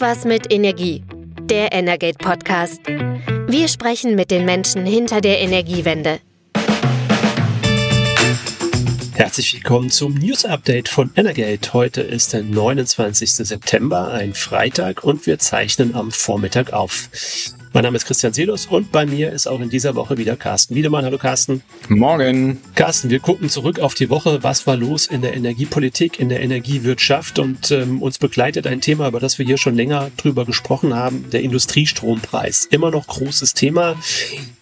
[0.00, 1.04] Irgendwas mit Energie.
[1.42, 2.80] Der Energate Podcast.
[2.86, 6.20] Wir sprechen mit den Menschen hinter der Energiewende.
[9.12, 11.74] Herzlich willkommen zum News Update von Energate.
[11.74, 13.30] Heute ist der 29.
[13.30, 17.10] September, ein Freitag und wir zeichnen am Vormittag auf.
[17.72, 20.74] Mein Name ist Christian Selos und bei mir ist auch in dieser Woche wieder Carsten
[20.74, 21.04] Wiedemann.
[21.04, 21.62] Hallo Carsten.
[21.88, 22.58] Morgen.
[22.74, 24.42] Carsten, wir gucken zurück auf die Woche.
[24.42, 27.38] Was war los in der Energiepolitik, in der Energiewirtschaft?
[27.38, 31.30] Und ähm, uns begleitet ein Thema, über das wir hier schon länger drüber gesprochen haben,
[31.30, 32.66] der Industriestrompreis.
[32.72, 33.94] Immer noch großes Thema.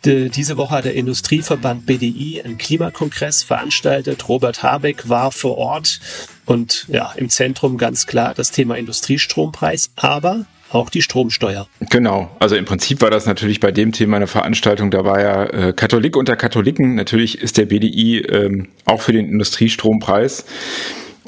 [0.04, 4.28] De, diese Woche hat der Industrieverband BDI einen Klimakongress veranstaltet.
[4.28, 6.00] Robert Habeck war vor Ort
[6.44, 9.92] und ja, im Zentrum ganz klar das Thema Industriestrompreis.
[9.96, 11.66] Aber auch die Stromsteuer.
[11.90, 15.44] Genau, also im Prinzip war das natürlich bei dem Thema eine Veranstaltung, da war ja
[15.44, 16.94] äh, Katholik unter Katholiken.
[16.94, 20.44] Natürlich ist der BDI ähm, auch für den Industriestrompreis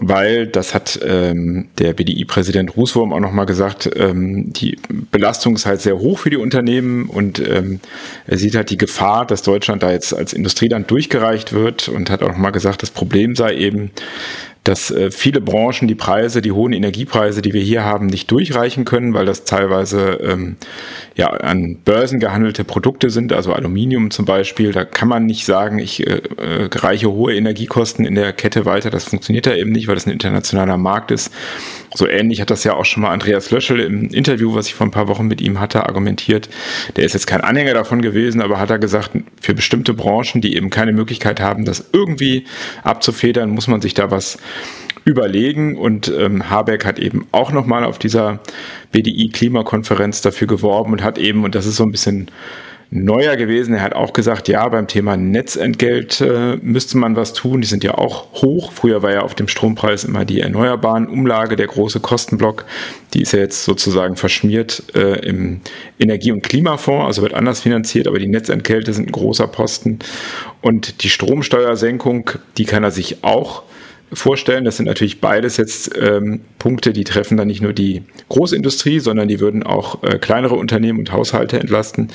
[0.01, 4.77] weil das hat ähm, der BDI-Präsident Rußwurm auch nochmal gesagt, ähm, die
[5.11, 7.81] Belastung ist halt sehr hoch für die Unternehmen und ähm,
[8.27, 12.23] er sieht halt die Gefahr, dass Deutschland da jetzt als Industrieland durchgereicht wird und hat
[12.23, 13.91] auch nochmal gesagt, das Problem sei eben,
[14.65, 18.85] dass äh, viele Branchen die Preise, die hohen Energiepreise, die wir hier haben, nicht durchreichen
[18.85, 20.57] können, weil das teilweise ähm,
[21.15, 24.73] ja an Börsen gehandelte Produkte sind, also Aluminium zum Beispiel.
[24.73, 28.91] Da kann man nicht sagen, ich äh, äh, reiche hohe Energiekosten in der Kette weiter.
[28.91, 31.33] Das funktioniert da eben nicht, weil das ein internationaler Markt ist.
[31.95, 34.87] So ähnlich hat das ja auch schon mal Andreas Löschel im Interview, was ich vor
[34.87, 36.49] ein paar Wochen mit ihm hatte, argumentiert.
[36.97, 39.11] Der ist jetzt kein Anhänger davon gewesen, aber hat er gesagt,
[39.41, 42.45] für bestimmte Branchen, die eben keine Möglichkeit haben, das irgendwie
[42.85, 44.39] abzufedern, muss man sich da was
[45.05, 45.77] überlegen.
[45.77, 48.41] Und ähm, Habeck hat eben auch nochmal auf dieser
[48.93, 52.31] BDI-Klimakonferenz dafür geworben und hat eben, und das ist so ein bisschen
[52.91, 53.75] neuer gewesen.
[53.75, 57.61] Er hat auch gesagt, ja, beim Thema Netzentgelt äh, müsste man was tun.
[57.61, 58.73] Die sind ja auch hoch.
[58.73, 62.65] Früher war ja auf dem Strompreis immer die erneuerbaren Umlage, der große Kostenblock.
[63.15, 65.61] Die ist ja jetzt sozusagen verschmiert äh, im
[65.99, 70.01] Energie- und Klimafonds, also wird anders finanziert, aber die Netzentgelte sind ein großer Posten.
[70.61, 73.63] Und die Stromsteuersenkung, die kann er sich auch
[74.13, 74.65] vorstellen.
[74.65, 79.29] Das sind natürlich beides jetzt ähm, Punkte, die treffen dann nicht nur die Großindustrie, sondern
[79.29, 82.09] die würden auch äh, kleinere Unternehmen und Haushalte entlasten.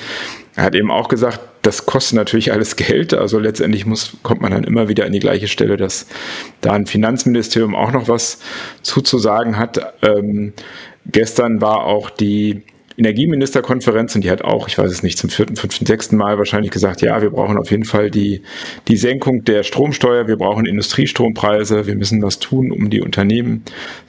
[0.54, 3.14] Er hat eben auch gesagt, das kostet natürlich alles Geld.
[3.14, 6.06] Also letztendlich muss, kommt man dann immer wieder an die gleiche Stelle, dass
[6.60, 8.40] da ein Finanzministerium auch noch was
[8.82, 9.94] zuzusagen hat.
[10.02, 10.52] Ähm,
[11.06, 12.62] gestern war auch die
[12.96, 16.70] Energieministerkonferenz und die hat auch, ich weiß es nicht, zum vierten, fünften, sechsten Mal wahrscheinlich
[16.70, 18.42] gesagt, ja, wir brauchen auf jeden Fall die,
[18.88, 23.64] die Senkung der Stromsteuer, wir brauchen Industriestrompreise, wir müssen was tun, um die Unternehmen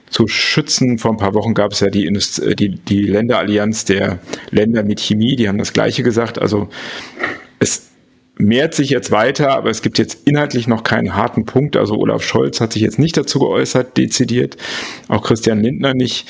[0.09, 0.99] zu schützen.
[0.99, 4.19] Vor ein paar Wochen gab es ja die, äh, die, die Länderallianz der
[4.51, 6.39] Länder mit Chemie, die haben das Gleiche gesagt.
[6.39, 6.69] Also
[7.59, 7.89] es
[8.37, 11.75] mehrt sich jetzt weiter, aber es gibt jetzt inhaltlich noch keinen harten Punkt.
[11.75, 14.57] Also Olaf Scholz hat sich jetzt nicht dazu geäußert, dezidiert,
[15.07, 16.29] auch Christian Lindner nicht.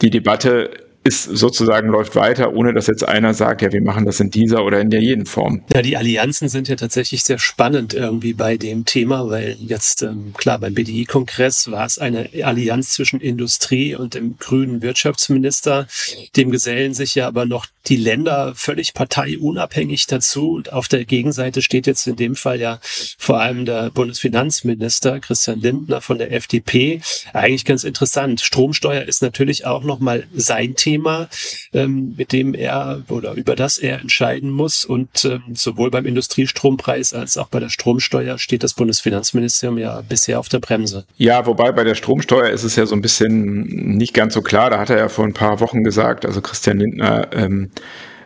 [0.00, 0.70] Die Debatte
[1.04, 4.64] ist sozusagen läuft weiter, ohne dass jetzt einer sagt, ja, wir machen das in dieser
[4.64, 5.64] oder in der jeden Form.
[5.74, 10.32] Ja, die Allianzen sind ja tatsächlich sehr spannend irgendwie bei dem Thema, weil jetzt, ähm,
[10.36, 15.88] klar, beim BDI-Kongress war es eine Allianz zwischen Industrie und dem grünen Wirtschaftsminister.
[16.36, 20.52] Dem gesellen sich ja aber noch die Länder völlig parteiunabhängig dazu.
[20.52, 22.78] Und auf der Gegenseite steht jetzt in dem Fall ja
[23.18, 27.00] vor allem der Bundesfinanzminister Christian Lindner von der FDP.
[27.32, 28.40] Eigentlich ganz interessant.
[28.40, 31.28] Stromsteuer ist natürlich auch nochmal sein Thema Thema,
[31.72, 34.84] ähm, mit dem er oder über das er entscheiden muss.
[34.84, 40.38] Und ähm, sowohl beim Industriestrompreis als auch bei der Stromsteuer steht das Bundesfinanzministerium ja bisher
[40.38, 41.04] auf der Bremse.
[41.16, 43.64] Ja, wobei bei der Stromsteuer ist es ja so ein bisschen
[43.96, 44.70] nicht ganz so klar.
[44.70, 47.70] Da hat er ja vor ein paar Wochen gesagt, also Christian Lindner, ähm,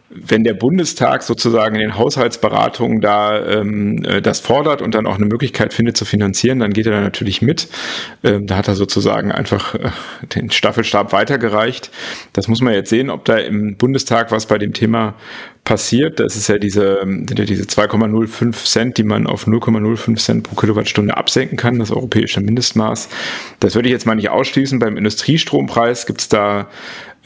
[0.08, 5.16] wenn der Bundestag sozusagen in den Haushaltsberatungen da ähm, äh, das fordert und dann auch
[5.16, 7.68] eine Möglichkeit findet zu finanzieren, dann geht er da natürlich mit.
[8.22, 9.90] Ähm, da hat er sozusagen einfach äh,
[10.34, 11.90] den Staffelstab weitergereicht.
[12.32, 15.14] Das muss man jetzt sehen, ob da im Bundestag was bei dem Thema
[15.64, 16.20] passiert.
[16.20, 20.54] Das ist ja diese, sind ja diese 2,05 Cent, die man auf 0,05 Cent pro
[20.54, 23.08] Kilowattstunde absenken kann, das europäische Mindestmaß.
[23.58, 24.78] Das würde ich jetzt mal nicht ausschließen.
[24.78, 26.68] Beim Industriestrompreis gibt es da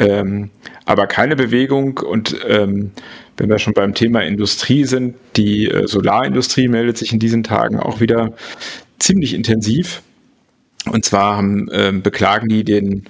[0.00, 0.50] ähm,
[0.86, 1.98] aber keine Bewegung.
[1.98, 2.90] Und ähm,
[3.36, 7.78] wenn wir schon beim Thema Industrie sind, die äh, Solarindustrie meldet sich in diesen Tagen
[7.78, 8.32] auch wieder
[8.98, 10.02] ziemlich intensiv.
[10.90, 13.04] Und zwar haben, äh, beklagen die den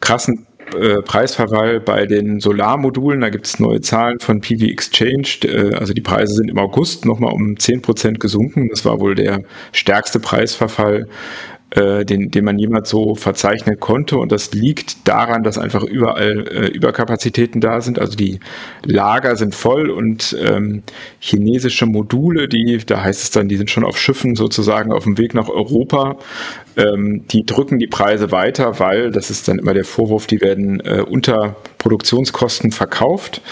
[0.00, 3.20] krassen äh, Preisverfall bei den Solarmodulen.
[3.20, 5.28] Da gibt es neue Zahlen von PV Exchange.
[5.44, 8.68] Äh, also die Preise sind im August nochmal um 10% gesunken.
[8.70, 9.42] Das war wohl der
[9.72, 11.06] stärkste Preisverfall
[11.74, 14.18] äh, den, den man jemals so verzeichnen konnte.
[14.18, 17.98] Und das liegt daran, dass einfach überall äh, Überkapazitäten da sind.
[17.98, 18.38] Also die
[18.84, 20.82] Lager sind voll und ähm,
[21.18, 25.18] chinesische Module, die, da heißt es dann, die sind schon auf Schiffen sozusagen auf dem
[25.18, 26.16] Weg nach Europa.
[26.76, 30.80] Ähm, die drücken die Preise weiter, weil, das ist dann immer der Vorwurf, die werden
[30.80, 33.42] äh, unter Produktionskosten verkauft.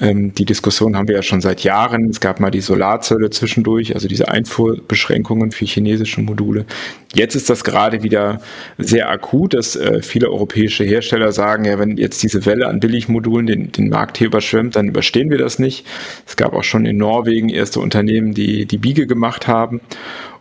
[0.00, 2.08] Ähm, die Diskussion haben wir ja schon seit Jahren.
[2.08, 6.66] Es gab mal die Solarzölle zwischendurch, also diese Einfuhrbeschränkungen für chinesische Module.
[7.14, 8.40] Jetzt ist das gerade wieder
[8.76, 13.46] sehr akut, dass äh, viele europäische Hersteller sagen, ja, wenn jetzt diese Welle an Billigmodulen
[13.46, 15.86] den, den Markt hier überschwemmt, dann überstehen wir das nicht.
[16.26, 19.80] Es gab auch schon in Norwegen erste Unternehmen, die die Biege gemacht haben.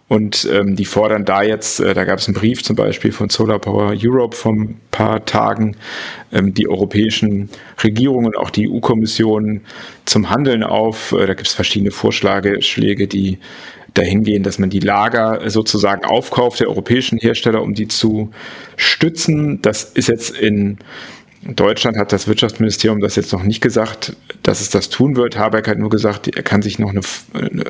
[0.09, 3.30] Und ähm, die fordern da jetzt, äh, da gab es einen Brief zum Beispiel von
[3.30, 5.75] Solar Power Europe vor ein paar Tagen,
[6.31, 7.50] ähm, die europäischen
[7.83, 9.62] Regierungen und auch die EU-Kommission
[10.06, 11.12] zum Handeln auf.
[11.12, 13.39] Äh, da gibt es verschiedene Vorschläge, die
[13.94, 18.31] dahin gehen, dass man die Lager sozusagen aufkauft der europäischen Hersteller, um die zu
[18.77, 19.62] stützen.
[19.62, 20.77] Das ist jetzt in
[21.56, 25.38] Deutschland hat das Wirtschaftsministerium das jetzt noch nicht gesagt, dass es das tun wird.
[25.38, 27.02] Habeck hat nur gesagt, er kann sich noch eine,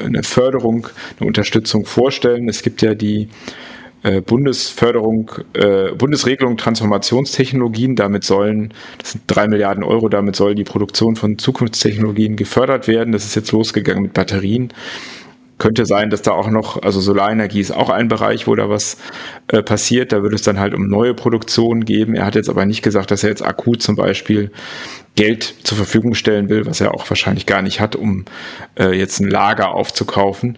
[0.04, 0.88] eine Förderung,
[1.20, 2.50] eine Unterstützung vorstellen.
[2.50, 3.30] Es gibt ja die
[4.04, 7.96] äh, Bundesförderung, äh, Bundesregelung Transformationstechnologien.
[7.96, 13.12] Damit sollen, das sind drei Milliarden Euro, damit soll die Produktion von Zukunftstechnologien gefördert werden.
[13.12, 14.74] Das ist jetzt losgegangen mit Batterien
[15.58, 18.98] könnte sein, dass da auch noch, also Solarenergie ist auch ein Bereich, wo da was
[19.48, 20.12] äh, passiert.
[20.12, 22.16] Da würde es dann halt um neue Produktionen geben.
[22.16, 24.52] Er hat jetzt aber nicht gesagt, dass er jetzt akut zum Beispiel
[25.16, 28.26] Geld zur Verfügung stellen will, was er auch wahrscheinlich gar nicht hat, um
[28.80, 30.58] äh, jetzt ein Lager aufzukaufen.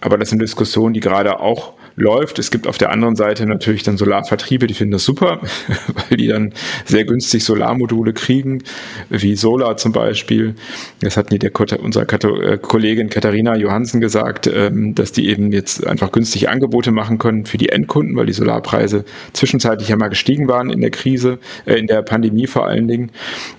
[0.00, 2.38] Aber das sind Diskussionen, die gerade auch läuft.
[2.38, 5.40] Es gibt auf der anderen Seite natürlich dann Solarvertriebe, die finden das super,
[6.08, 6.52] weil die dann
[6.84, 8.62] sehr günstig Solarmodule kriegen,
[9.08, 10.54] wie Solar zum Beispiel.
[11.00, 15.86] Das hat mir der, unsere äh, Kollegin Katharina Johansen gesagt, ähm, dass die eben jetzt
[15.86, 20.48] einfach günstige Angebote machen können für die Endkunden, weil die Solarpreise zwischenzeitlich ja mal gestiegen
[20.48, 23.10] waren in der Krise, äh, in der Pandemie vor allen Dingen.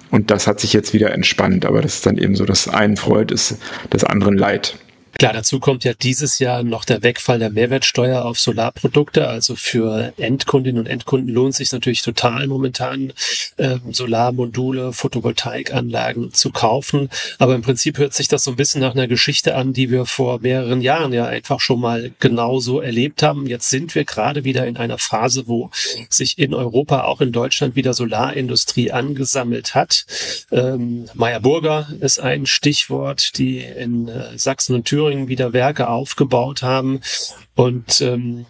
[0.09, 1.65] Und das hat sich jetzt wieder entspannt.
[1.65, 3.57] Aber das ist dann eben so, dass einen freut, ist
[3.93, 4.75] des anderen leid.
[5.17, 9.27] Klar, dazu kommt ja dieses Jahr noch der Wegfall der Mehrwertsteuer auf Solarprodukte.
[9.27, 13.13] Also für Endkundinnen und Endkunden lohnt sich natürlich total momentan
[13.57, 17.09] äh, Solarmodule, Photovoltaikanlagen zu kaufen.
[17.37, 20.05] Aber im Prinzip hört sich das so ein bisschen nach einer Geschichte an, die wir
[20.05, 23.45] vor mehreren Jahren ja einfach schon mal genauso erlebt haben.
[23.45, 25.69] Jetzt sind wir gerade wieder in einer Phase, wo
[26.09, 30.05] sich in Europa, auch in Deutschland wieder Solarindustrie angesammelt hat.
[30.51, 35.87] Ähm, Meyer Burger ist ein Stichwort, die in äh, Sachsen und Thüringen Thüringen wieder Werke
[35.87, 37.01] aufgebaut haben.
[37.55, 38.45] Und ähm,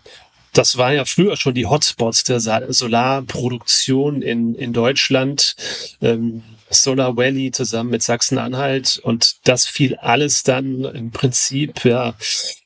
[0.53, 5.56] das war ja früher schon die Hotspots der Solarproduktion in, in Deutschland.
[6.01, 12.15] Ähm, Solar Valley zusammen mit Sachsen-Anhalt und das fiel alles dann im Prinzip ja,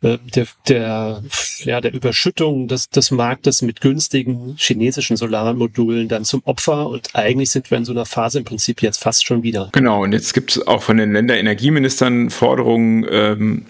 [0.02, 1.24] äh, der, der,
[1.64, 7.50] ja, der Überschüttung des, des Marktes mit günstigen chinesischen Solarmodulen dann zum Opfer und eigentlich
[7.50, 9.70] sind wir in so einer Phase im Prinzip jetzt fast schon wieder.
[9.72, 13.66] Genau, und jetzt gibt es auch von den Länderenergieministern Forderungen, ähm,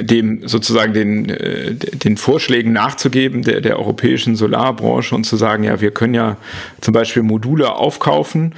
[0.00, 5.80] dem sozusagen den, äh, den Vorschlägen nachzugeben der, der europäischen Solarbranche und zu sagen, ja,
[5.80, 6.36] wir können ja
[6.80, 8.54] zum Beispiel Module aufkaufen.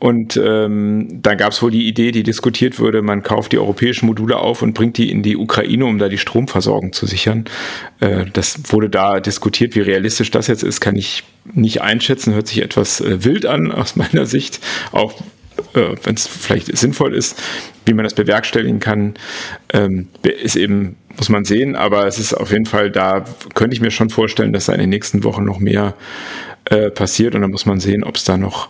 [0.00, 4.04] Und ähm, dann gab es wohl die Idee, die diskutiert wurde, man kauft die europäischen
[4.04, 7.46] Module auf und bringt die in die Ukraine, um da die Stromversorgung zu sichern.
[8.00, 11.24] Äh, das wurde da diskutiert, wie realistisch das jetzt ist, kann ich
[11.54, 14.60] nicht einschätzen, hört sich etwas äh, wild an aus meiner Sicht,
[14.92, 15.14] auch
[15.74, 17.40] äh, wenn es vielleicht sinnvoll ist,
[17.86, 19.14] wie man das bewerkstelligen kann,
[19.72, 23.24] ähm, ist eben, muss man sehen, aber es ist auf jeden Fall, da
[23.54, 25.94] könnte ich mir schon vorstellen, dass da in den nächsten Wochen noch mehr
[26.66, 28.68] äh, passiert und da muss man sehen, ob es da noch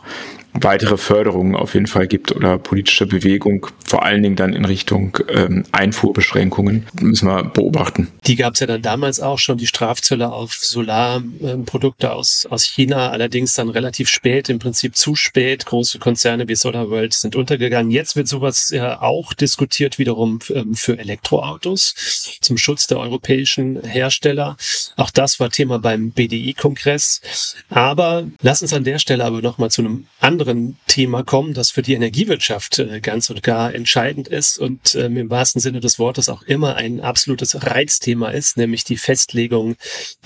[0.55, 5.19] weitere Förderungen auf jeden Fall gibt oder politische Bewegung, vor allen Dingen dann in Richtung
[5.29, 8.08] ähm, Einfuhrbeschränkungen, müssen wir beobachten.
[8.27, 13.11] Die gab es ja dann damals auch schon, die Strafzölle auf Solarprodukte aus, aus China,
[13.11, 15.67] allerdings dann relativ spät, im Prinzip zu spät.
[15.67, 17.91] Große Konzerne wie SolarWorld sind untergegangen.
[17.91, 24.56] Jetzt wird sowas ja auch diskutiert wiederum ähm, für Elektroautos zum Schutz der europäischen Hersteller.
[24.96, 27.55] Auch das war Thema beim BDI-Kongress.
[27.70, 31.70] Aber lass uns an der Stelle aber nochmal zu einem anderen anderen Thema kommen, das
[31.70, 35.98] für die Energiewirtschaft äh, ganz und gar entscheidend ist und ähm, im wahrsten Sinne des
[35.98, 39.77] Wortes auch immer ein absolutes Reizthema ist, nämlich die Festlegung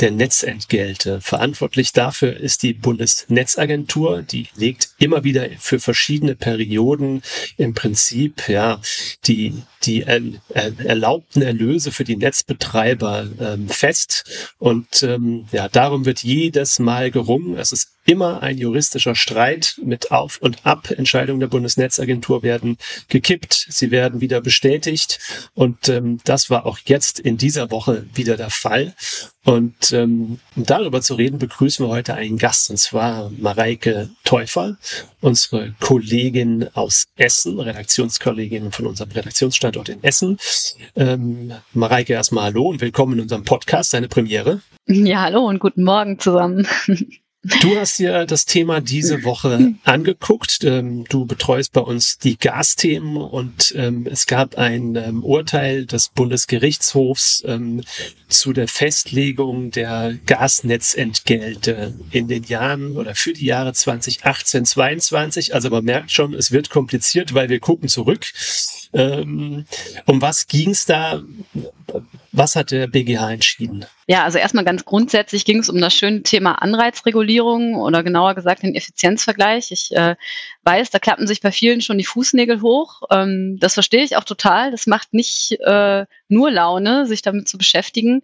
[0.00, 1.20] der Netzentgelte.
[1.20, 7.22] Verantwortlich dafür ist die Bundesnetzagentur, die legt immer wieder für verschiedene Perioden
[7.56, 8.80] im Prinzip ja
[9.26, 14.24] die die er, er, erlaubten Erlöse für die Netzbetreiber ähm, fest
[14.58, 17.56] und ähm, ja darum wird jedes Mal gerungen.
[17.56, 20.90] Es ist immer ein juristischer Streit mit auf und ab.
[20.90, 25.18] Entscheidungen der Bundesnetzagentur werden gekippt, sie werden wieder bestätigt.
[25.54, 28.94] Und ähm, das war auch jetzt in dieser Woche wieder der Fall.
[29.44, 34.76] Und ähm, um darüber zu reden, begrüßen wir heute einen Gast, und zwar Mareike Teufel,
[35.20, 40.38] unsere Kollegin aus Essen, Redaktionskollegin von unserem Redaktionsstandort in Essen.
[40.96, 44.60] Ähm, Mareike, erstmal hallo und willkommen in unserem Podcast, deine Premiere.
[44.86, 46.66] Ja, hallo und guten Morgen zusammen.
[47.44, 50.64] Du hast dir das Thema diese Woche angeguckt.
[50.64, 56.08] Ähm, du betreust bei uns die Gasthemen und ähm, es gab ein ähm, Urteil des
[56.08, 57.44] Bundesgerichtshofs
[58.28, 65.54] zu der Festlegung der Gasnetzentgelte in den Jahren oder für die Jahre 2018, 2022.
[65.54, 68.26] Also man merkt schon, es wird kompliziert, weil wir gucken zurück.
[68.92, 69.64] Um
[70.06, 71.22] was ging es da?
[72.32, 73.84] Was hat der BGH entschieden?
[74.06, 78.62] Ja, also erstmal ganz grundsätzlich ging es um das schöne Thema Anreizregulierung oder genauer gesagt
[78.62, 79.70] den Effizienzvergleich.
[79.72, 80.16] Ich äh,
[80.62, 83.02] weiß, da klappen sich bei vielen schon die Fußnägel hoch.
[83.10, 84.70] Ähm, das verstehe ich auch total.
[84.70, 88.22] Das macht nicht äh, nur Laune, sich damit zu beschäftigen.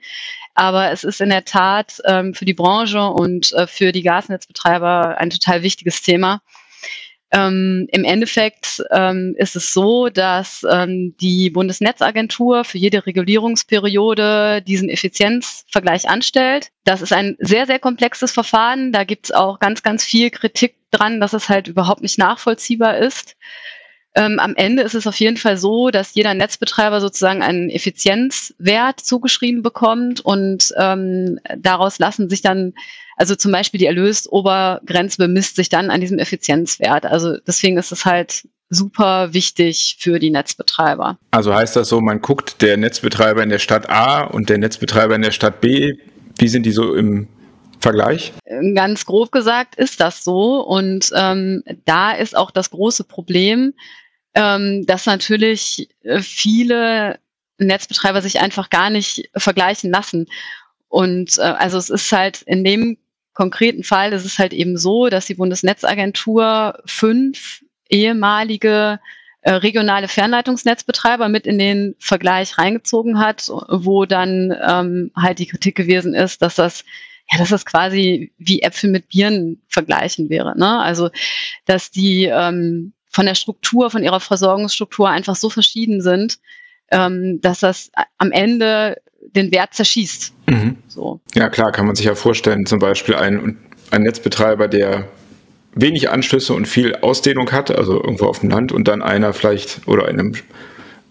[0.54, 5.18] Aber es ist in der Tat ähm, für die Branche und äh, für die Gasnetzbetreiber
[5.18, 6.40] ein total wichtiges Thema.
[7.34, 14.88] Ähm, Im Endeffekt ähm, ist es so, dass ähm, die Bundesnetzagentur für jede Regulierungsperiode diesen
[14.88, 16.68] Effizienzvergleich anstellt.
[16.84, 18.92] Das ist ein sehr, sehr komplexes Verfahren.
[18.92, 22.98] Da gibt es auch ganz, ganz viel Kritik dran, dass es halt überhaupt nicht nachvollziehbar
[22.98, 23.36] ist.
[24.16, 29.00] Ähm, am Ende ist es auf jeden Fall so, dass jeder Netzbetreiber sozusagen einen Effizienzwert
[29.00, 32.74] zugeschrieben bekommt und ähm, daraus lassen sich dann,
[33.16, 37.06] also zum Beispiel die Erlösobergrenze bemisst sich dann an diesem Effizienzwert.
[37.06, 41.18] Also deswegen ist es halt super wichtig für die Netzbetreiber.
[41.32, 45.16] Also heißt das so, man guckt der Netzbetreiber in der Stadt A und der Netzbetreiber
[45.16, 45.94] in der Stadt B,
[46.38, 47.28] wie sind die so im
[47.80, 48.32] Vergleich?
[48.74, 50.60] Ganz grob gesagt ist das so.
[50.62, 53.74] Und ähm, da ist auch das große Problem,
[54.34, 57.18] ähm, dass natürlich äh, viele
[57.58, 60.26] Netzbetreiber sich einfach gar nicht vergleichen lassen.
[60.88, 62.98] Und äh, also es ist halt in dem
[63.32, 69.00] konkreten Fall, ist es halt eben so, dass die Bundesnetzagentur fünf ehemalige
[69.42, 75.76] äh, regionale Fernleitungsnetzbetreiber mit in den Vergleich reingezogen hat, wo dann ähm, halt die Kritik
[75.76, 76.84] gewesen ist, dass das
[77.30, 80.58] ja, dass das quasi wie Äpfel mit Bieren vergleichen wäre.
[80.58, 80.78] Ne?
[80.80, 81.10] Also,
[81.64, 86.38] dass die ähm, von der Struktur, von ihrer Versorgungsstruktur einfach so verschieden sind,
[86.90, 89.00] ähm, dass das am Ende
[89.36, 90.32] den Wert zerschießt.
[90.46, 90.76] Mhm.
[90.88, 91.20] So.
[91.34, 93.56] Ja, klar, kann man sich ja vorstellen, zum Beispiel ein,
[93.92, 95.08] ein Netzbetreiber, der
[95.76, 99.86] wenig Anschlüsse und viel Ausdehnung hat, also irgendwo auf dem Land, und dann einer vielleicht
[99.86, 100.34] oder in einem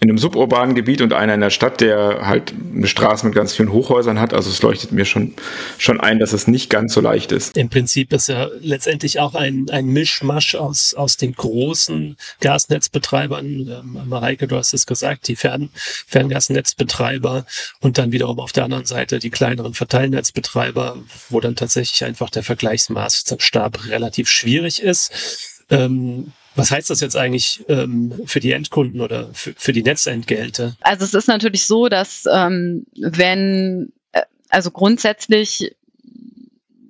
[0.04, 3.54] in einem suburbanen Gebiet und einer in der Stadt, der halt eine Straße mit ganz
[3.56, 4.34] vielen Hochhäusern hat.
[4.34, 5.34] Also es leuchtet mir schon,
[5.78, 7.56] schon ein, dass es nicht ganz so leicht ist.
[7.56, 13.46] Im Prinzip ist ja letztendlich auch ein, ein Mischmasch aus, aus den großen Gasnetzbetreibern.
[13.46, 17.46] Ähm, Mareike, du hast es gesagt, die Fern, Ferngasnetzbetreiber
[17.80, 20.98] und dann wiederum auf der anderen Seite die kleineren Verteilnetzbetreiber,
[21.30, 25.64] wo dann tatsächlich einfach der Vergleichsmaßstab relativ schwierig ist.
[25.70, 30.76] Ähm, was heißt das jetzt eigentlich ähm, für die Endkunden oder für, für, die Netzentgelte?
[30.82, 35.76] Also es ist natürlich so, dass ähm, wenn, äh, also grundsätzlich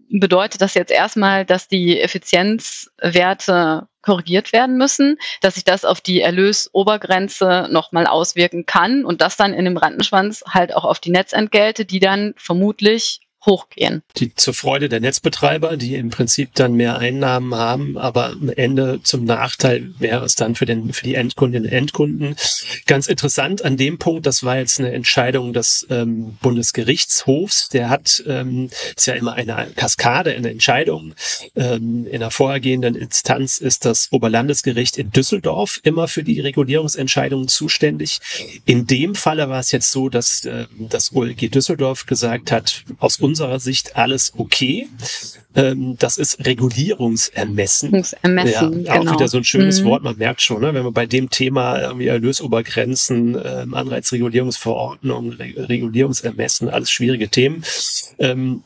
[0.10, 6.22] bedeutet das jetzt erstmal, dass die Effizienzwerte korrigiert werden müssen, dass sich das auf die
[6.22, 11.86] Erlösobergrenze nochmal auswirken kann und das dann in dem Rattenschwanz halt auch auf die Netzentgelte,
[11.86, 14.04] die dann vermutlich hochgehen.
[14.18, 19.02] Die zur Freude der Netzbetreiber, die im Prinzip dann mehr Einnahmen haben, aber am Ende
[19.04, 22.36] zum Nachteil wäre es dann für, den, für die Endkundinnen und Endkunden.
[22.86, 28.24] Ganz interessant an dem Punkt, das war jetzt eine Entscheidung des ähm, Bundesgerichtshofs, der hat,
[28.28, 31.14] ähm, ist ja immer eine Kaskade, eine Entscheidung.
[31.56, 38.20] Ähm, in der vorhergehenden Instanz ist das Oberlandesgericht in Düsseldorf immer für die Regulierungsentscheidungen zuständig.
[38.66, 43.20] In dem Falle war es jetzt so, dass äh, das OLG Düsseldorf gesagt hat, aus
[43.36, 44.88] Sicht alles okay.
[45.56, 48.04] Ähm, das ist Regulierungsermessen.
[48.22, 49.14] Ermessen, ja, auch genau.
[49.14, 49.86] wieder so ein schönes mhm.
[49.86, 50.04] Wort.
[50.04, 56.70] Man merkt schon, ne, wenn man bei dem Thema irgendwie Erlösobergrenzen, äh, Anreizregulierungsverordnung, Re Regulierungsermessen,
[56.70, 57.64] alles schwierige Themen.
[58.20, 58.64] Ähm,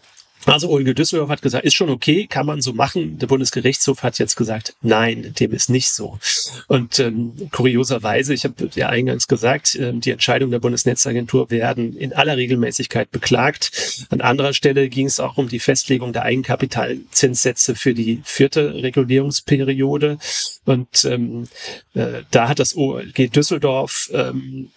[0.54, 3.20] also Ulge Düsseldorf hat gesagt, ist schon okay, kann man so machen.
[3.20, 6.20] Der Bundesgerichtshof hat jetzt gesagt, nein, dem ist nicht so.
[6.68, 12.14] Und ähm, kurioserweise, ich habe ja eingangs gesagt, äh, die Entscheidungen der Bundesnetzagentur werden in
[12.14, 14.06] aller Regelmäßigkeit beklagt.
[14.10, 20.18] An anderer Stelle ging es auch um die Festlegung der Eigenkapitalzinssätze für die vierte Regulierungsperiode.
[20.66, 21.48] Und ähm,
[21.94, 24.70] äh, da hat das OLG Düsseldorf ähm,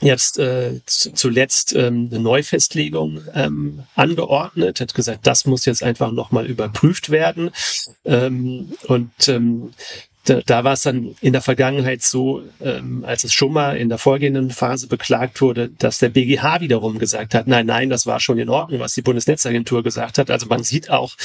[0.00, 6.46] jetzt äh, zuletzt ähm, eine Neufestlegung ähm, angeordnet, hat gesagt, das muss jetzt einfach nochmal
[6.46, 7.50] überprüft werden.
[8.04, 9.72] Ähm, und ähm,
[10.30, 13.88] da, da war es dann in der Vergangenheit so, ähm, als es schon mal in
[13.88, 18.20] der vorgehenden Phase beklagt wurde, dass der BGH wiederum gesagt hat, nein, nein, das war
[18.20, 20.30] schon in Ordnung, was die Bundesnetzagentur gesagt hat.
[20.30, 21.16] Also man sieht auch,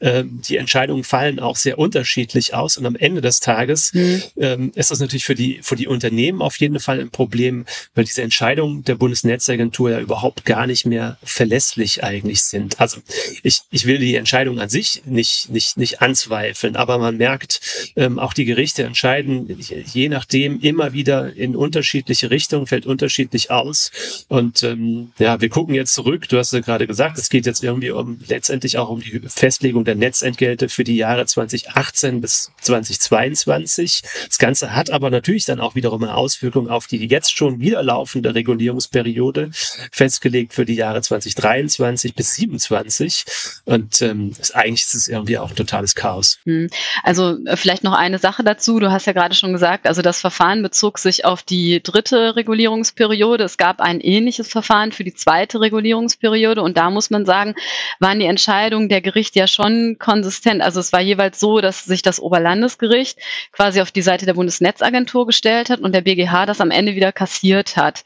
[0.00, 2.78] ähm, die Entscheidungen fallen auch sehr unterschiedlich aus.
[2.78, 4.22] Und am Ende des Tages mhm.
[4.38, 8.04] ähm, ist das natürlich für die, für die Unternehmen auf jeden Fall ein Problem, weil
[8.04, 12.80] diese Entscheidungen der Bundesnetzagentur ja überhaupt gar nicht mehr verlässlich eigentlich sind.
[12.80, 12.98] Also
[13.42, 18.18] ich, ich will die Entscheidung an sich nicht, nicht, nicht anzweifeln, aber man merkt ähm,
[18.18, 19.48] auch die die Gerichte entscheiden
[19.92, 23.90] je nachdem immer wieder in unterschiedliche Richtungen, fällt unterschiedlich aus.
[24.28, 26.28] Und ähm, ja, wir gucken jetzt zurück.
[26.28, 29.84] Du hast ja gerade gesagt, es geht jetzt irgendwie um letztendlich auch um die Festlegung
[29.84, 34.02] der Netzentgelte für die Jahre 2018 bis 2022.
[34.28, 37.82] Das Ganze hat aber natürlich dann auch wiederum eine Auswirkung auf die jetzt schon wieder
[37.82, 39.50] laufende Regulierungsperiode,
[39.92, 43.24] festgelegt für die Jahre 2023 bis 2027.
[43.64, 46.38] Und ähm, eigentlich ist es irgendwie auch ein totales Chaos.
[46.44, 46.68] Hm.
[47.02, 48.80] Also äh, vielleicht noch eine Sache Sache dazu.
[48.80, 53.44] Du hast ja gerade schon gesagt, also das Verfahren bezog sich auf die dritte Regulierungsperiode.
[53.44, 57.54] Es gab ein ähnliches Verfahren für die zweite Regulierungsperiode und da muss man sagen,
[58.00, 60.62] waren die Entscheidungen der Gerichte ja schon konsistent.
[60.62, 63.20] Also es war jeweils so, dass sich das Oberlandesgericht
[63.52, 67.12] quasi auf die Seite der Bundesnetzagentur gestellt hat und der BGH das am Ende wieder
[67.12, 68.02] kassiert hat.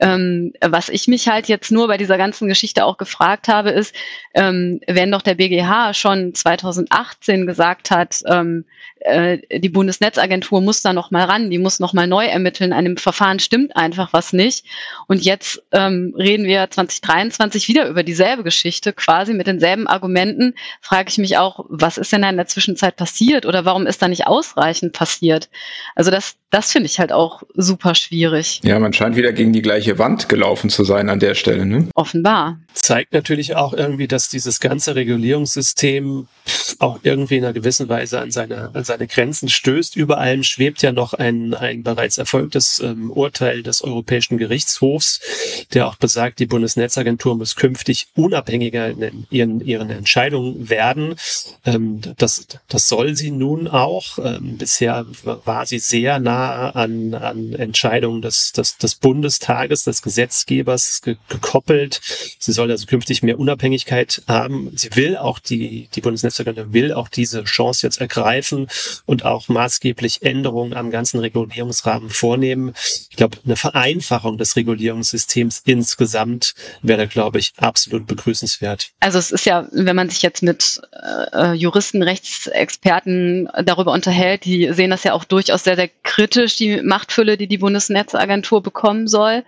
[0.00, 3.94] Ähm, was ich mich halt jetzt nur bei dieser ganzen Geschichte auch gefragt habe, ist,
[4.34, 8.66] ähm, wenn doch der BGH schon 2018 gesagt hat, ähm,
[9.04, 12.72] äh, die Bundesnetzagentur muss da noch mal ran, die muss noch mal neu ermitteln.
[12.72, 14.64] An dem Verfahren stimmt einfach was nicht.
[15.08, 20.54] Und jetzt ähm, reden wir 2023 wieder über dieselbe Geschichte, quasi mit denselben Argumenten.
[20.80, 24.02] Frage ich mich auch, was ist denn da in der Zwischenzeit passiert oder warum ist
[24.02, 25.48] da nicht ausreichend passiert?
[25.94, 28.60] Also das, das finde ich halt auch super schwierig.
[28.62, 31.66] Ja, man scheint wieder gegen die gleiche Wand gelaufen zu sein an der Stelle.
[31.66, 31.88] Ne?
[31.94, 32.58] Offenbar.
[32.72, 36.28] Zeigt natürlich auch irgendwie, dass dieses ganze Regulierungssystem
[36.78, 39.96] auch irgendwie in einer gewissen Weise an seine, an seine Grenzen stößt.
[39.96, 45.20] Über allem schwebt ja noch ein, ein bereits erfolgtes ähm, Urteil des Europäischen Gerichtshofs,
[45.72, 51.14] der auch besagt, die Bundesnetzagentur muss künftig unabhängiger in ihren, ihren Entscheidungen werden.
[51.64, 54.18] Ähm, das, das soll sie nun auch.
[54.18, 61.00] Ähm, bisher war sie sehr nah an, an Entscheidungen des, des, des Bundestages, des Gesetzgebers
[61.02, 62.00] ge gekoppelt.
[62.38, 64.70] Sie soll also künftig mehr Unabhängigkeit haben.
[64.76, 68.66] Sie will auch die, die Bundesnetzagentur will auch diese Chance jetzt ergreifen
[69.06, 72.74] und auch maßgeblich Änderungen am ganzen Regulierungsrahmen vornehmen.
[73.10, 78.90] Ich glaube, eine Vereinfachung des Regulierungssystems insgesamt wäre, glaube ich, absolut begrüßenswert.
[79.00, 80.80] Also es ist ja, wenn man sich jetzt mit
[81.32, 86.82] äh, Juristen, Rechtsexperten darüber unterhält, die sehen das ja auch durchaus sehr, sehr kritisch, die
[86.82, 89.44] Machtfülle, die die Bundesnetzagentur bekommen soll.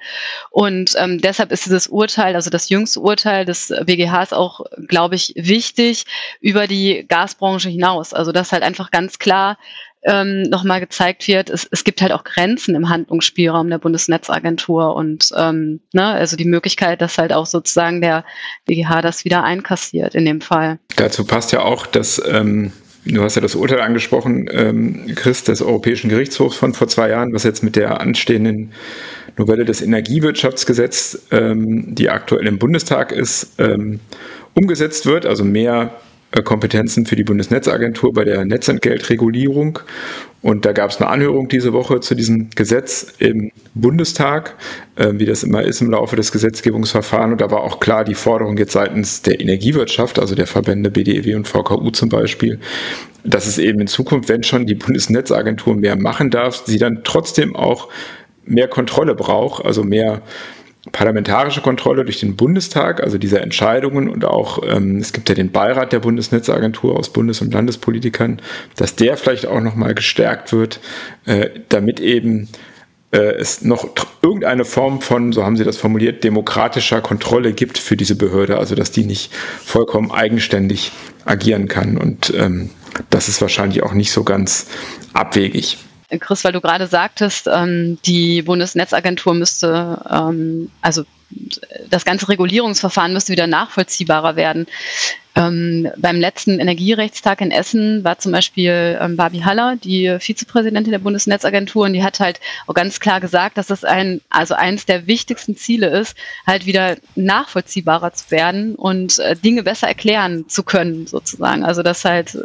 [0.51, 5.33] Und ähm, deshalb ist dieses Urteil, also das jüngste Urteil des BGHs auch, glaube ich,
[5.37, 6.05] wichtig
[6.41, 8.13] über die Gasbranche hinaus.
[8.15, 9.57] Also dass halt einfach ganz klar
[10.05, 15.31] ähm, nochmal gezeigt wird, es, es gibt halt auch Grenzen im Handlungsspielraum der Bundesnetzagentur und
[15.37, 18.25] ähm, ne, also die Möglichkeit, dass halt auch sozusagen der
[18.67, 20.79] BGH das wieder einkassiert in dem Fall.
[20.97, 22.73] Dazu passt ja auch, dass ähm,
[23.07, 27.35] Du hast ja das Urteil angesprochen, ähm, Chris, des Europäischen Gerichtshofs von vor zwei Jahren,
[27.35, 28.73] was jetzt mit der anstehenden
[29.37, 34.01] Novelle des Energiewirtschaftsgesetzes, ähm, die aktuell im Bundestag ist, ähm,
[34.55, 35.27] umgesetzt wird.
[35.27, 36.01] Also mehr
[36.43, 39.79] Kompetenzen für die Bundesnetzagentur bei der Netzentgeltregulierung.
[40.43, 44.57] Und da gab es eine Anhörung diese Woche zu diesem Gesetz im Bundestag,
[44.97, 47.33] äh, wie das immer ist im Laufe des Gesetzgebungsverfahrens.
[47.33, 51.37] Und da war auch klar die Forderung jetzt seitens der Energiewirtschaft, also der Verbände BDEW
[51.37, 52.59] und VKU zum Beispiel,
[53.25, 57.57] dass es eben in Zukunft, wenn schon die Bundesnetzagentur mehr machen darf, sie dann trotzdem
[57.57, 57.89] auch
[58.45, 60.21] mehr Kontrolle braucht, also mehr
[60.95, 65.51] parlamentarische Kontrolle durch den Bundestag, also diese Entscheidungen und auch, ähm, es gibt ja den
[65.51, 68.41] Beirat der Bundesnetzagentur aus Bundes- und Landespolitikern,
[68.77, 70.79] dass der vielleicht auch nochmal gestärkt wird,
[71.27, 72.49] äh, damit eben
[73.11, 73.89] äh, es noch
[74.23, 78.77] irgendeine Form von, so haben Sie das formuliert, demokratischer Kontrolle gibt für diese Behörde, also
[78.77, 80.93] dass die nicht vollkommen eigenständig
[81.25, 81.99] agieren kann.
[81.99, 82.71] Und ähm,
[83.11, 84.69] das ist wahrscheinlich auch nicht so ganz
[85.13, 85.77] abwegig.
[86.21, 91.05] Chris, weil du gerade sagtest, ähm, die Bundesnetzagentur müsste, ähm, also
[91.89, 94.67] das ganze Regulierungsverfahren müsste wieder nachvollziehbarer werden.
[95.37, 101.01] Ähm, beim letzten Energierechtstag in Essen war zum Beispiel ähm, Barbie Haller, die Vizepräsidentin der
[101.01, 105.09] Bundesnetzagentur, und die hat halt auch ganz klar gesagt, dass das ein, also eines der
[105.09, 111.09] wichtigsten Ziele ist, halt wieder nachvollziehbarer zu werden und äh, Dinge besser erklären zu können,
[111.09, 111.65] sozusagen.
[111.65, 112.39] Also dass halt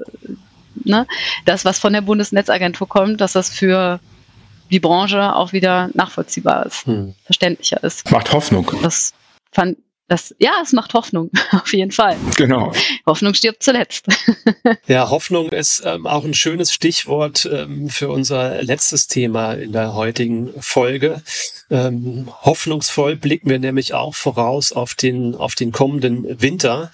[0.76, 1.08] ne,
[1.46, 4.00] das, was von der Bundesnetzagentur kommt, dass das für
[4.70, 7.16] die Branche auch wieder nachvollziehbar ist, hm.
[7.26, 8.10] verständlicher ist.
[8.12, 8.72] Macht Hoffnung.
[8.82, 9.14] Das
[9.52, 9.78] fand,
[10.08, 12.18] das, ja, es macht Hoffnung, auf jeden Fall.
[12.36, 12.74] Genau.
[13.06, 14.08] Hoffnung stirbt zuletzt.
[14.88, 19.94] ja, Hoffnung ist ähm, auch ein schönes Stichwort ähm, für unser letztes Thema in der
[19.94, 21.22] heutigen Folge.
[21.70, 26.92] Ähm, hoffnungsvoll blicken wir nämlich auch voraus auf den, auf den kommenden Winter.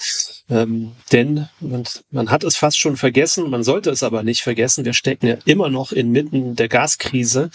[0.50, 4.86] Ähm, denn man, man hat es fast schon vergessen, man sollte es aber nicht vergessen.
[4.86, 7.50] Wir stecken ja immer noch inmitten der Gaskrise.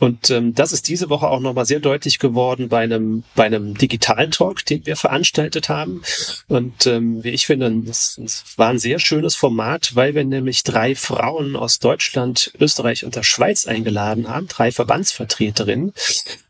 [0.00, 3.76] Und ähm, das ist diese Woche auch nochmal sehr deutlich geworden bei einem, bei einem
[3.76, 6.02] digitalen Talk, den wir veranstaltet haben.
[6.48, 10.64] Und ähm, wie ich finde, das, das war ein sehr schönes Format, weil wir nämlich
[10.64, 15.92] drei Frauen aus Deutschland, Österreich und der Schweiz eingeladen haben, drei Verbandsvertreterinnen.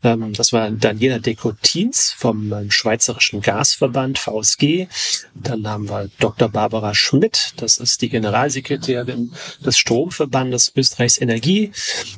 [0.01, 4.87] Ähm, das war Daniela Dekotins vom ähm, Schweizerischen Gasverband VSG.
[5.35, 6.49] Dann haben wir Dr.
[6.49, 9.33] Barbara Schmidt, das ist die Generalsekretärin
[9.65, 11.71] des Stromverbandes Österreichs Energie,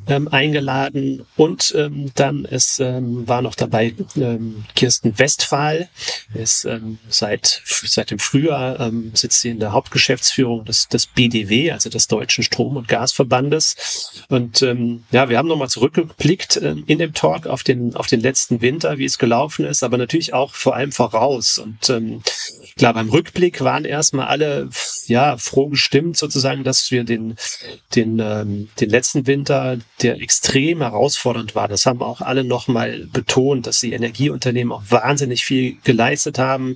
[0.08, 5.89] ähm, eingeladen und ähm, dann ist, ähm, war noch dabei ähm, Kirsten Westphal,
[6.34, 11.71] ist ähm, seit, seit dem Frühjahr ähm, sitzt sie in der Hauptgeschäftsführung des, des BDW,
[11.71, 14.23] also des Deutschen Strom- und Gasverbandes.
[14.30, 18.21] Und ähm, ja, wir haben nochmal zurückgeblickt äh, in dem Talk auf den, auf den
[18.21, 21.60] letzten Winter, wie es gelaufen ist, aber natürlich auch vor allem voraus.
[21.60, 22.21] Und ähm,
[22.78, 24.70] klar, beim Rückblick waren erstmal alle
[25.08, 27.36] ja froh gestimmt sozusagen, dass wir den,
[27.96, 33.68] den, ähm, den letzten Winter, der extrem herausfordernd war, das haben auch alle nochmal betont,
[33.68, 36.76] dass die Energieunternehmen auch wahnsinnig viel geleistet haben.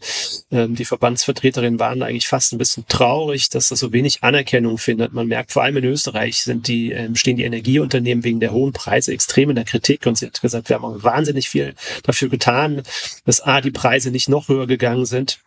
[0.51, 5.13] Ähm, die Verbandsvertreterinnen waren eigentlich fast ein bisschen traurig, dass das so wenig Anerkennung findet.
[5.13, 8.73] Man merkt, vor allem in Österreich sind die, ähm, stehen die Energieunternehmen wegen der hohen
[8.73, 12.29] Preise extrem in der Kritik und sie hat gesagt, wir haben auch wahnsinnig viel dafür
[12.29, 12.83] getan,
[13.25, 15.39] dass A, die Preise nicht noch höher gegangen sind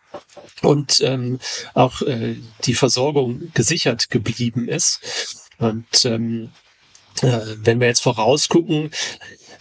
[0.61, 1.39] und ähm,
[1.73, 5.49] auch äh, die Versorgung gesichert geblieben ist.
[5.57, 6.49] Und ähm,
[7.21, 8.91] äh, wenn wir jetzt vorausgucken,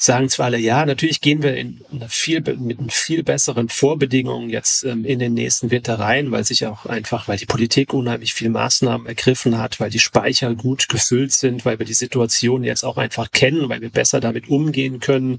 [0.00, 4.82] sagen zwar alle, ja, natürlich gehen wir in eine viel, mit viel besseren Vorbedingungen jetzt
[4.84, 8.48] ähm, in den nächsten Winter rein, weil sich auch einfach, weil die Politik unheimlich viel
[8.48, 12.96] Maßnahmen ergriffen hat, weil die Speicher gut gefüllt sind, weil wir die Situation jetzt auch
[12.96, 15.38] einfach kennen, weil wir besser damit umgehen können.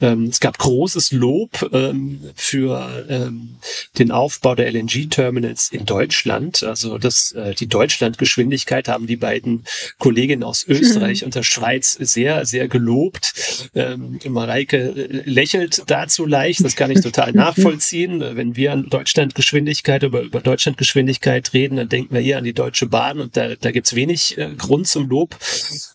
[0.00, 3.56] Ähm, es gab großes Lob ähm, für ähm,
[3.98, 6.62] den Aufbau der LNG-Terminals in Deutschland.
[6.62, 9.64] Also das, äh, die Deutschlandgeschwindigkeit haben die beiden
[9.98, 11.26] Kolleginnen aus Österreich mhm.
[11.26, 13.70] und der Schweiz sehr, sehr gelobt.
[13.74, 13.95] Ähm,
[14.28, 18.20] Mareike äh, lächelt dazu leicht, das kann ich total nachvollziehen.
[18.20, 22.86] Wenn wir an Deutschlandgeschwindigkeit über, über Deutschlandgeschwindigkeit reden, dann denken wir hier an die Deutsche
[22.86, 25.36] Bahn und da, da gibt's wenig äh, Grund zum Lob.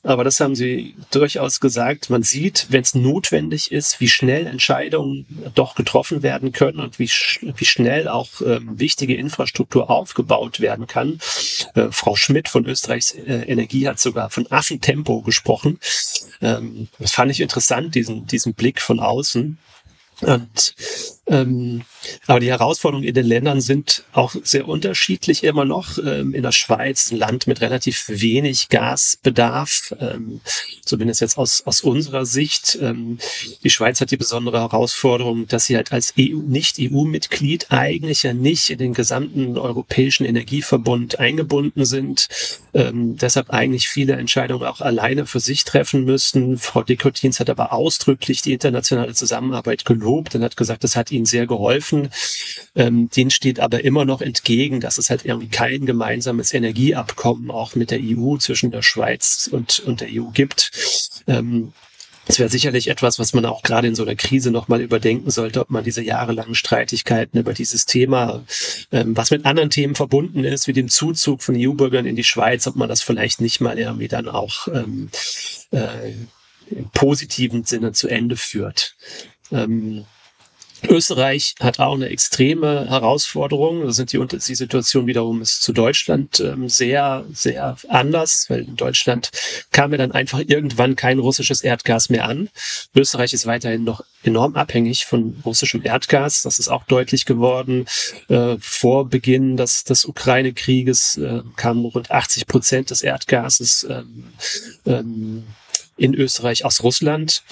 [0.03, 2.09] Aber das haben sie durchaus gesagt.
[2.09, 7.07] Man sieht, wenn es notwendig ist, wie schnell Entscheidungen doch getroffen werden können und wie,
[7.07, 11.19] sch wie schnell auch ähm, wichtige Infrastruktur aufgebaut werden kann.
[11.75, 15.79] Äh, Frau Schmidt von Österreichs äh, Energie hat sogar von Affentempo gesprochen.
[16.41, 19.57] Ähm, das fand ich interessant diesen, diesen Blick von außen.
[20.21, 20.75] Und
[21.27, 21.83] ähm,
[22.27, 25.97] aber die Herausforderungen in den Ländern sind auch sehr unterschiedlich immer noch.
[25.97, 30.41] Ähm, in der Schweiz ein Land mit relativ wenig Gasbedarf, ähm,
[30.83, 32.77] zumindest jetzt aus, aus unserer Sicht.
[32.81, 33.19] Ähm,
[33.63, 38.69] die Schweiz hat die besondere Herausforderung, dass sie halt als EU, Nicht-EU-Mitglied eigentlich ja nicht
[38.69, 42.27] in den gesamten europäischen Energieverbund eingebunden sind.
[42.73, 46.57] Ähm, deshalb eigentlich viele Entscheidungen auch alleine für sich treffen müssen.
[46.57, 51.25] Frau Dekotins hat aber ausdrücklich die internationale Zusammenarbeit gelobt und hat gesagt, das hat ihnen
[51.25, 52.09] sehr geholfen.
[52.75, 57.75] Ähm, denen steht aber immer noch entgegen, dass es halt irgendwie kein gemeinsames Energieabkommen auch
[57.75, 60.71] mit der EU zwischen der Schweiz und, und der EU gibt.
[61.27, 61.73] Ähm,
[62.27, 65.59] das wäre sicherlich etwas, was man auch gerade in so einer Krise nochmal überdenken sollte,
[65.59, 68.43] ob man diese jahrelangen Streitigkeiten über dieses Thema,
[68.91, 72.67] ähm, was mit anderen Themen verbunden ist, wie dem Zuzug von EU-Bürgern in die Schweiz,
[72.67, 75.09] ob man das vielleicht nicht mal irgendwie dann auch ähm,
[75.71, 76.11] äh,
[76.69, 78.95] im positiven Sinne zu Ende führt.
[79.51, 80.05] Ähm,
[80.87, 83.85] Österreich hat auch eine extreme Herausforderung.
[83.85, 88.75] Da sind die, die Situation wiederum ist zu Deutschland ähm, sehr, sehr anders, weil in
[88.75, 89.29] Deutschland
[89.71, 92.49] kam ja dann einfach irgendwann kein russisches Erdgas mehr an.
[92.95, 96.41] Österreich ist weiterhin noch enorm abhängig von russischem Erdgas.
[96.41, 97.85] Das ist auch deutlich geworden.
[98.27, 104.33] Äh, vor Beginn des, des Ukraine-Krieges äh, kamen rund 80 Prozent des Erdgases ähm,
[104.85, 105.43] ähm,
[106.01, 107.43] in Österreich aus Russland.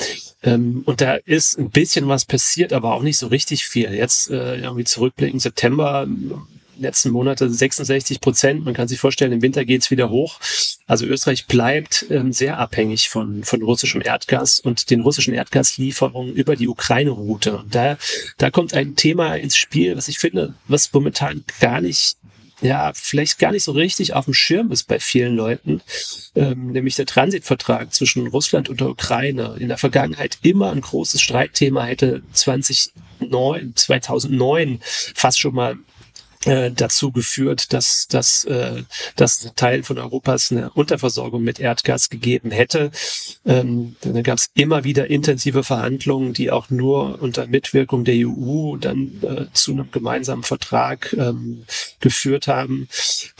[0.42, 3.94] Ähm, und da ist ein bisschen was passiert, aber auch nicht so richtig viel.
[3.94, 6.08] Jetzt äh, irgendwie zurückblicken, September,
[6.80, 8.66] letzten Monate 66 Prozent.
[8.66, 10.40] Man kann sich vorstellen, im Winter geht's wieder hoch.
[10.88, 16.56] Also Österreich bleibt ähm, sehr abhängig von, von russischem Erdgas und den russischen Erdgaslieferungen über
[16.56, 17.58] die Ukraine-Route.
[17.58, 17.98] Und da,
[18.38, 22.16] da kommt ein Thema ins Spiel, was ich finde, was momentan gar nicht
[22.62, 25.82] ja vielleicht gar nicht so richtig auf dem Schirm ist bei vielen Leuten,
[26.36, 29.56] ähm, nämlich der Transitvertrag zwischen Russland und der Ukraine.
[29.60, 35.78] In der Vergangenheit immer ein großes Streitthema hätte 2009, 2009 fast schon mal
[36.46, 38.84] äh, dazu geführt, dass, dass, äh,
[39.16, 42.92] dass Teil von Europas eine Unterversorgung mit Erdgas gegeben hätte.
[43.46, 48.78] Ähm, da gab es immer wieder intensive Verhandlungen, die auch nur unter Mitwirkung der EU
[48.78, 51.66] dann äh, zu einem gemeinsamen Vertrag ähm,
[52.00, 52.88] geführt haben.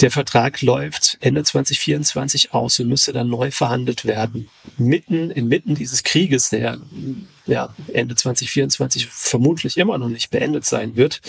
[0.02, 4.50] Der Vertrag läuft Ende 2024 aus und müsste dann neu verhandelt werden.
[4.78, 6.80] Mitten, inmitten dieses Krieges, der
[7.50, 11.22] ja, Ende 2024 vermutlich immer noch nicht beendet sein wird.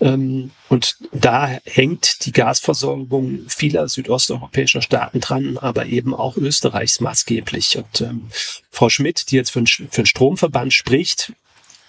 [0.00, 7.78] Ähm, und da hängt die Gasversorgung vieler südosteuropäischer Staaten dran, aber eben auch Österreichs maßgeblich.
[7.78, 8.28] Und ähm,
[8.70, 11.32] Frau Schmidt, die jetzt für, für den Stromverband spricht,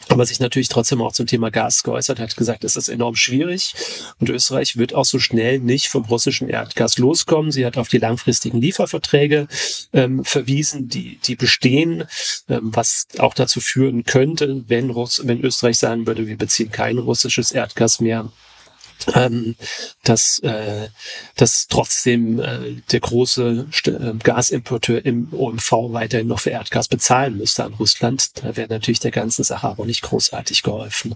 [0.10, 3.74] aber sich natürlich trotzdem auch zum Thema Gas geäußert hat, gesagt, es ist enorm schwierig
[4.20, 7.52] und Österreich wird auch so schnell nicht vom russischen Erdgas loskommen.
[7.52, 9.48] Sie hat auf die langfristigen Lieferverträge
[9.94, 12.06] ähm, verwiesen, die, die bestehen,
[12.50, 16.98] ähm, was auch dazu führen könnte, wenn, Russ wenn Österreich sagen würde, wir beziehen kein
[16.98, 18.32] russisches Erdgas mehr,
[19.16, 19.56] ähm,
[20.04, 20.90] dass, äh,
[21.36, 27.38] dass trotzdem äh, der große St äh, Gasimporteur im OMV weiterhin noch für Erdgas bezahlen
[27.38, 28.32] müsste an Russland.
[28.44, 31.16] Da wäre natürlich der ganzen Sache aber nicht großartig geholfen.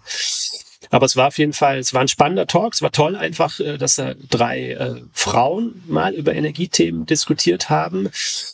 [0.89, 2.73] Aber es war auf jeden Fall, es war ein spannender Talk.
[2.73, 8.09] Es war toll einfach, äh, dass da drei äh, Frauen mal über Energiethemen diskutiert haben.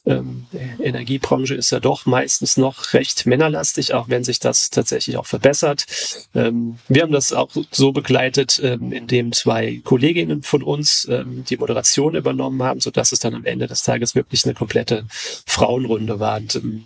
[0.06, 0.48] Ähm,
[0.80, 5.86] Energiebranche ist ja doch meistens noch recht männerlastig, auch wenn sich das tatsächlich auch verbessert.
[6.34, 11.58] Ähm, wir haben das auch so begleitet, ähm, indem zwei Kolleginnen von uns ähm, die
[11.58, 15.06] Moderation übernommen haben, so dass es dann am Ende des Tages wirklich eine komplette
[15.46, 16.38] Frauenrunde war.
[16.38, 16.86] Und, ähm,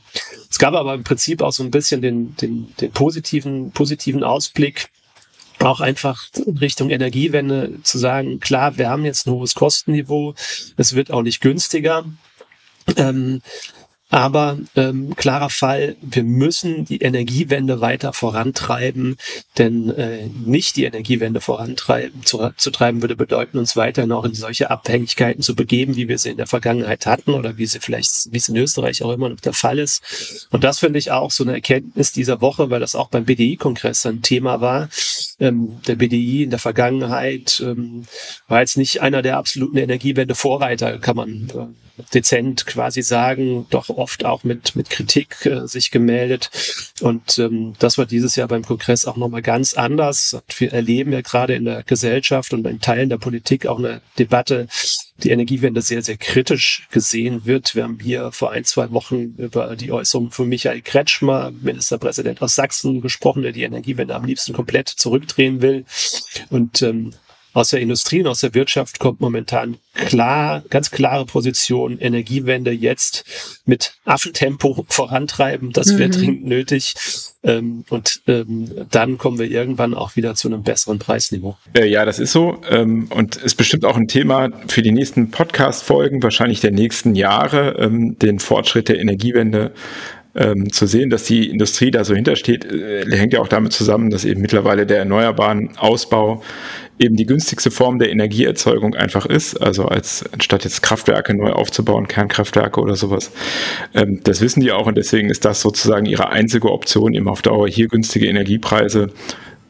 [0.49, 4.89] es gab aber im Prinzip auch so ein bisschen den, den, den positiven, positiven Ausblick
[5.59, 6.25] auch einfach
[6.61, 10.35] Richtung Energiewende zu sagen, klar, wir haben jetzt ein hohes Kostenniveau,
[10.77, 12.05] es wird auch nicht günstiger.
[12.95, 13.41] Ähm,
[14.09, 19.17] aber ähm, klarer Fall, wir müssen die Energiewende weiter vorantreiben,
[19.57, 24.33] denn äh, nicht die Energiewende vorantreiben zu, zu treiben würde bedeuten, uns weiterhin auch in
[24.33, 28.31] solche Abhängigkeiten zu begeben, wie wir sie in der Vergangenheit hatten oder wie sie vielleicht,
[28.31, 30.47] wie es in Österreich auch immer noch der Fall ist.
[30.51, 34.05] Und das finde ich auch so eine Erkenntnis dieser Woche, weil das auch beim BDI-Kongress
[34.05, 34.87] ein Thema war.
[35.39, 38.05] Ähm, der BDI in der Vergangenheit ähm,
[38.47, 44.25] war jetzt nicht einer der absoluten Energiewende-Vorreiter, kann man äh, dezent quasi sagen, doch oft
[44.25, 46.49] auch mit, mit Kritik äh, sich gemeldet.
[47.01, 50.37] Und ähm, das war dieses Jahr beim Kongress auch nochmal ganz anders.
[50.57, 54.67] Wir erleben ja gerade in der Gesellschaft und in Teilen der Politik auch eine Debatte,
[55.23, 57.75] die Energiewende sehr, sehr kritisch gesehen wird.
[57.75, 62.55] Wir haben hier vor ein, zwei Wochen über die Äußerung von Michael Kretschmer, Ministerpräsident aus
[62.55, 65.85] Sachsen, gesprochen, der die Energiewende am liebsten komplett zurückdrehen will.
[66.49, 67.13] Und ähm,
[67.57, 73.25] aus der Industrie und aus der Wirtschaft kommt momentan klar, ganz klare Position, Energiewende jetzt
[73.65, 75.71] mit Affentempo vorantreiben.
[75.71, 75.97] Das mhm.
[75.97, 76.93] wäre dringend nötig.
[77.41, 81.57] Ähm, und ähm, dann kommen wir irgendwann auch wieder zu einem besseren Preisniveau.
[81.75, 82.61] Äh, ja, das ist so.
[82.69, 87.75] Ähm, und ist bestimmt auch ein Thema für die nächsten Podcast-Folgen, wahrscheinlich der nächsten Jahre,
[87.79, 89.73] ähm, den Fortschritt der Energiewende
[90.37, 94.11] ähm, zu sehen, dass die Industrie da so hintersteht, äh, hängt ja auch damit zusammen,
[94.11, 96.43] dass eben mittlerweile der erneuerbaren Ausbau
[96.99, 102.07] eben die günstigste Form der Energieerzeugung einfach ist, also als anstatt jetzt Kraftwerke neu aufzubauen,
[102.07, 103.31] Kernkraftwerke oder sowas.
[103.93, 107.41] Ähm, das wissen die auch und deswegen ist das sozusagen ihre einzige Option, eben auf
[107.41, 109.11] Dauer hier günstige Energiepreise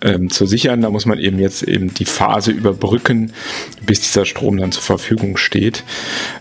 [0.01, 0.81] ähm, zu sichern.
[0.81, 3.31] Da muss man eben jetzt eben die Phase überbrücken,
[3.85, 5.83] bis dieser Strom dann zur Verfügung steht.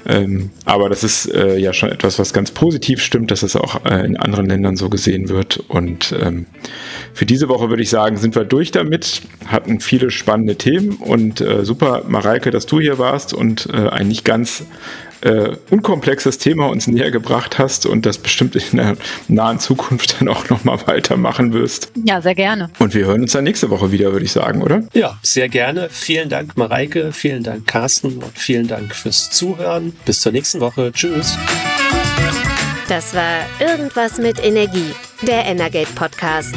[0.06, 3.84] Ähm, aber das ist äh, ja schon etwas, was ganz positiv stimmt, dass es auch
[3.84, 5.58] äh, in anderen Ländern so gesehen wird.
[5.68, 6.46] Und ähm,
[7.14, 11.40] für diese Woche würde ich sagen, sind wir durch damit, hatten viele spannende Themen und
[11.40, 14.64] äh, super, Mareike, dass du hier warst und äh, ein nicht ganz
[15.22, 18.96] äh, unkomplexes Thema uns näher gebracht hast und das bestimmt in der
[19.28, 21.90] nahen Zukunft dann auch nochmal weitermachen wirst.
[22.04, 22.70] Ja, sehr gerne.
[22.78, 24.82] Und wir hören uns dann nächste Woche wieder, würde ich sagen, oder?
[24.92, 25.88] Ja, sehr gerne.
[25.90, 27.12] Vielen Dank, Mareike.
[27.12, 28.18] Vielen Dank, Carsten.
[28.18, 29.94] Und vielen Dank fürs Zuhören.
[30.04, 30.92] Bis zur nächsten Woche.
[30.92, 31.36] Tschüss.
[32.88, 36.54] Das war Irgendwas mit Energie, der Energate Podcast.